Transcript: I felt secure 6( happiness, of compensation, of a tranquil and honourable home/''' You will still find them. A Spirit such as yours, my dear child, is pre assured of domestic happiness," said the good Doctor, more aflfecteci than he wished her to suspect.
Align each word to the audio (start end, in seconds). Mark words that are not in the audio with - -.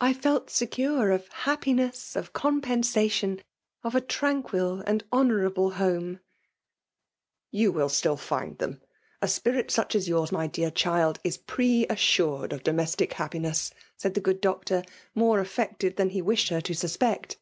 I 0.00 0.14
felt 0.14 0.50
secure 0.50 1.16
6( 1.16 1.32
happiness, 1.44 2.16
of 2.16 2.32
compensation, 2.32 3.40
of 3.84 3.94
a 3.94 4.00
tranquil 4.00 4.80
and 4.84 5.04
honourable 5.12 5.74
home/''' 5.74 6.18
You 7.60 7.70
will 7.70 7.88
still 7.88 8.16
find 8.16 8.58
them. 8.58 8.80
A 9.22 9.28
Spirit 9.28 9.70
such 9.70 9.94
as 9.94 10.08
yours, 10.08 10.32
my 10.32 10.48
dear 10.48 10.72
child, 10.72 11.20
is 11.22 11.36
pre 11.38 11.86
assured 11.88 12.52
of 12.52 12.64
domestic 12.64 13.12
happiness," 13.12 13.70
said 13.96 14.14
the 14.14 14.20
good 14.20 14.40
Doctor, 14.40 14.82
more 15.14 15.40
aflfecteci 15.40 15.94
than 15.94 16.10
he 16.10 16.20
wished 16.20 16.48
her 16.48 16.60
to 16.60 16.74
suspect. 16.74 17.36